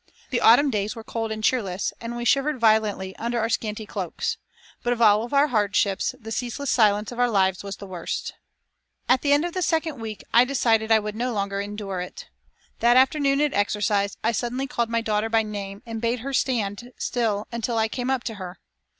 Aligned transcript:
The 0.31 0.41
autumn 0.41 0.71
days 0.71 0.95
were 0.95 1.03
cold 1.03 1.31
and 1.31 1.43
cheerless, 1.43 1.93
and 2.01 2.15
we 2.17 2.25
shivered 2.25 2.59
violently 2.59 3.15
under 3.17 3.39
our 3.39 3.49
scanty 3.49 3.85
cloaks. 3.85 4.37
But 4.81 4.93
of 4.93 4.99
all 4.99 5.29
our 5.31 5.49
hardships 5.49 6.15
the 6.19 6.31
ceaseless 6.31 6.71
silence 6.71 7.11
of 7.11 7.19
our 7.19 7.29
lives 7.29 7.63
was 7.63 7.79
worst. 7.79 8.33
At 9.07 9.21
the 9.21 9.31
end 9.31 9.45
of 9.45 9.53
the 9.53 9.61
second 9.61 9.99
week 9.99 10.23
I 10.33 10.43
decided 10.43 10.91
I 10.91 10.97
would 10.97 11.13
no 11.15 11.31
longer 11.33 11.61
endure 11.61 12.01
it. 12.01 12.25
That 12.79 12.97
afternoon 12.97 13.41
at 13.41 13.53
exercise 13.53 14.17
I 14.23 14.31
suddenly 14.31 14.65
called 14.65 14.89
my 14.89 15.01
daughter 15.01 15.29
by 15.29 15.43
name 15.43 15.83
and 15.85 16.01
bade 16.01 16.21
her 16.21 16.33
stand 16.33 16.93
still 16.97 17.47
until 17.51 17.77
I 17.77 17.87
came 17.87 18.09
up 18.09 18.23
to 18.23 18.33
her. 18.41 18.57